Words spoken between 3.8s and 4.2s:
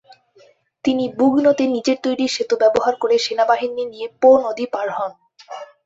নিয়ে